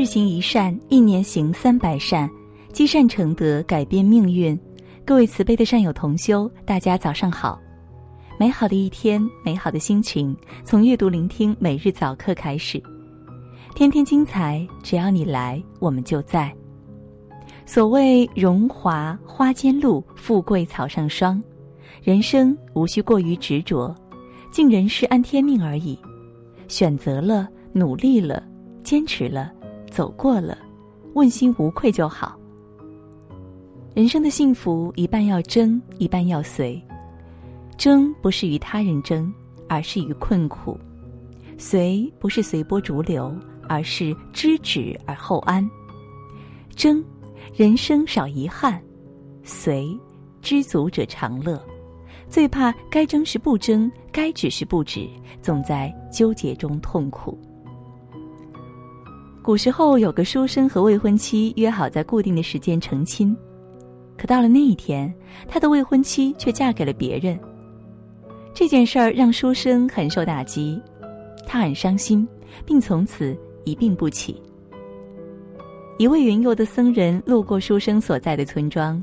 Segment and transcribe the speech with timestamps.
[0.00, 2.26] 日行一善，一年行三百善，
[2.72, 4.58] 积善成德，改变命运。
[5.04, 7.60] 各位慈悲的善友同修，大家早上好！
[8.38, 10.34] 美好的一天，美好的心情，
[10.64, 12.82] 从阅读、聆听每日早课开始。
[13.74, 16.50] 天天精彩，只要你来，我们就在。
[17.66, 21.42] 所谓荣华花间露，富贵草上霜。
[22.02, 23.94] 人生无需过于执着，
[24.50, 25.98] 尽人事安天命而已。
[26.68, 28.42] 选择了，努力了，
[28.82, 29.52] 坚持了，
[29.90, 30.56] 走过了，
[31.14, 32.38] 问心无愧就好。
[33.94, 36.80] 人生的幸福，一半要争，一半要随。
[37.76, 39.32] 争不是与他人争，
[39.68, 40.78] 而是与困苦；
[41.58, 43.34] 随不是随波逐流，
[43.68, 45.68] 而是知止而后安。
[46.76, 47.04] 争。
[47.56, 48.80] 人生少遗憾，
[49.42, 49.98] 随
[50.40, 51.60] 知足者常乐。
[52.28, 55.08] 最怕该争时不争，该止时不止，
[55.42, 57.36] 总在纠结中痛苦。
[59.42, 63.34] 古时候有个书生和未婚妻约好在固定的时间成亲，
[64.18, 65.12] 可到了那一天，
[65.48, 67.38] 他的未婚妻却嫁给了别人。
[68.52, 70.80] 这件事儿让书生很受打击，
[71.46, 72.28] 他很伤心，
[72.66, 74.40] 并从此一病不起。
[75.96, 79.02] 一位云游的僧人路过书生所在的村庄，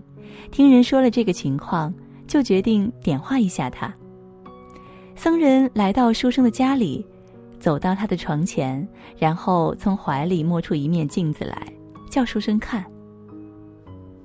[0.52, 1.92] 听人说了这个情况，
[2.28, 3.92] 就决定点化一下他。
[5.16, 7.04] 僧人来到书生的家里，
[7.60, 11.68] 走到他的床前，然后从怀里摸出一面镜子来，
[12.10, 12.86] 叫书生看。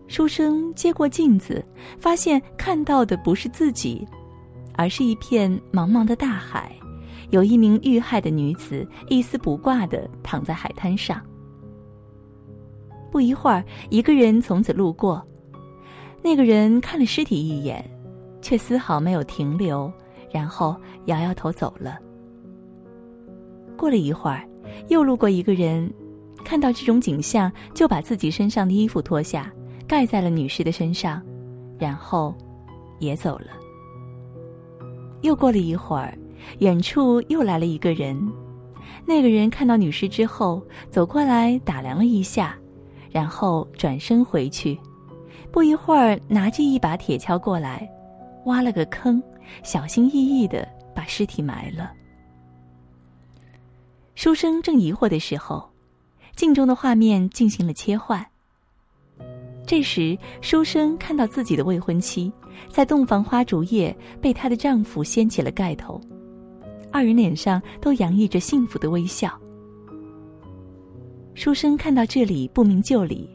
[0.09, 1.65] 书生接过镜子，
[1.99, 4.07] 发现看到的不是自己，
[4.75, 6.71] 而是一片茫茫的大海，
[7.31, 11.21] 有一名遇害的女子一丝不挂地躺在海滩上。
[13.11, 15.23] 不一会儿，一个人从此路过。
[16.23, 17.85] 那个人看了尸体一眼，
[18.41, 19.91] 却丝毫没有停留，
[20.31, 21.99] 然后摇摇头走了。
[23.83, 24.49] 过了一会儿，
[24.91, 25.93] 又路过一个人，
[26.45, 29.53] 看到这种景象，就把自己身上的衣服脱下，
[29.89, 31.21] 盖在了女尸的身上，
[31.81, 32.33] 然后
[33.01, 33.47] 也走了。
[35.23, 36.17] 又过了一会儿，
[36.61, 38.17] 远处又来了一个人，
[39.05, 42.57] 那个人看到女尸之后，走过来打量了一下。
[43.11, 44.79] 然后转身回去，
[45.51, 47.91] 不一会儿拿着一把铁锹过来，
[48.45, 49.21] 挖了个坑，
[49.65, 51.91] 小心翼翼的把尸体埋了。
[54.15, 55.69] 书生正疑惑的时候，
[56.37, 58.25] 镜中的画面进行了切换。
[59.67, 62.31] 这时，书生看到自己的未婚妻
[62.69, 66.01] 在洞房花烛夜被她的丈夫掀起了盖头，
[66.91, 69.33] 二人脸上都洋溢着幸福的微笑。
[71.35, 73.31] 书生看到这里不明就里，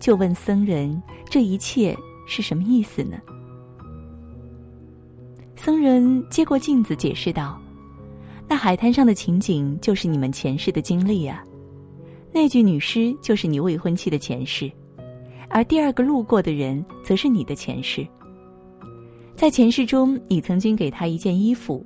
[0.00, 1.00] 就问僧人
[1.30, 1.96] ：“这一切
[2.26, 3.18] 是什么意思呢？”
[5.54, 7.60] 僧人接过镜子解释道
[8.48, 11.44] ：“那海滩上的情景就是你们前世的经历啊，
[12.32, 14.70] 那具女尸就是你未婚妻的前世，
[15.48, 18.06] 而第二个路过的人则是你的前世。
[19.36, 21.84] 在前世中，你曾经给他一件衣服，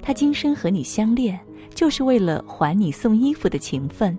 [0.00, 1.38] 他今生和你相恋，
[1.74, 4.16] 就是为了还你送衣服的情分。”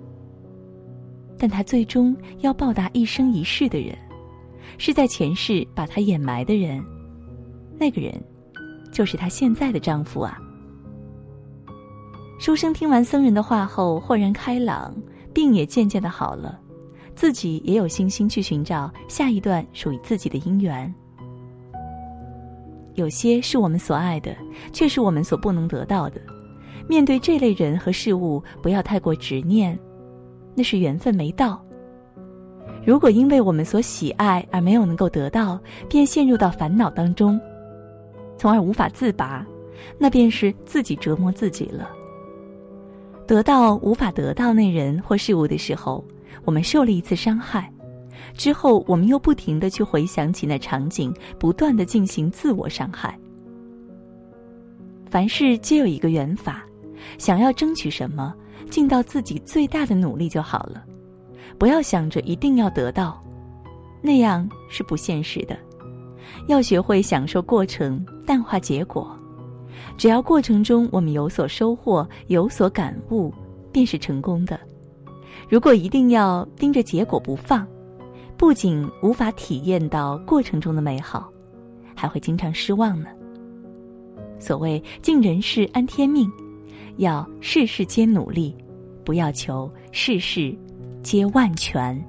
[1.40, 3.98] 但他最终要报答一生一世的人，
[4.78, 6.84] 是在前世把他掩埋的人，
[7.80, 8.14] 那个人，
[8.92, 10.40] 就是她现在的丈夫啊。
[12.46, 14.96] 书生听完僧人的话后，豁然开朗，
[15.34, 16.60] 病也渐渐的好了，
[17.16, 20.94] 自己也有信心去寻找下一段属于自己的姻缘。
[22.94, 24.38] 有些是我们所爱的，
[24.72, 26.22] 却是我们所不能得到的。
[26.88, 29.76] 面对这类人和事物，不要太过执念。
[30.54, 31.60] 那是缘分没到。
[32.86, 37.42] 如果因为我们所喜爱而没有能够得到，便陷入到烦恼当中，
[38.38, 39.44] 从而无法自拔，
[39.98, 41.90] 那便是自己折磨自己了。
[43.28, 46.04] 得到无法得到那人或事物的时候，
[46.44, 47.72] 我们受了一次伤害，
[48.34, 53.18] 之后我们又不停的去回想起那场景，不断的进行自我伤害。
[55.10, 56.64] 凡事皆有一个缘法，
[57.18, 58.34] 想要争取什么。
[58.68, 60.84] 尽到自己最大的努力就好了，
[61.60, 63.24] 不要想着一定要得到，
[64.02, 65.56] 那样是不现实的。
[66.48, 69.15] 要学会享受过程，淡化结果。
[69.98, 73.34] 只要过程中我们有所收获、有所感悟，
[73.72, 74.60] 便是成功的。
[75.50, 77.68] 如果一定要盯着结果不放，
[78.38, 81.30] 不仅无法体验到过程中的美好，
[81.96, 83.10] 还会经常失望呢。
[84.40, 86.32] 所谓尽人事安天命。
[86.98, 88.56] 要事事皆努力，
[89.04, 90.58] 不要求事事
[91.04, 92.02] 皆万全。